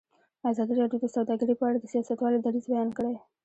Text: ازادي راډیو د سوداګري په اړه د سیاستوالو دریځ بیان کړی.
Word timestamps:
ازادي 0.51 0.73
راډیو 0.81 1.01
د 1.03 1.05
سوداګري 1.15 1.53
په 1.57 1.63
اړه 1.67 1.77
د 1.79 1.85
سیاستوالو 1.93 2.43
دریځ 2.45 2.65
بیان 2.71 2.89
کړی. 2.97 3.15